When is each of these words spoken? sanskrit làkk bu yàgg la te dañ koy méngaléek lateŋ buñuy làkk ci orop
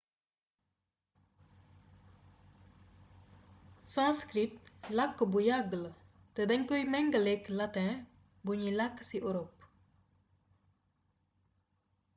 sanskrit 3.91 4.53
làkk 4.97 5.19
bu 5.31 5.39
yàgg 5.49 5.71
la 5.83 5.91
te 6.35 6.41
dañ 6.49 6.61
koy 6.69 6.83
méngaléek 6.93 7.43
lateŋ 7.57 7.87
buñuy 8.45 8.73
làkk 8.79 8.97
ci 9.09 9.17
orop 9.29 9.53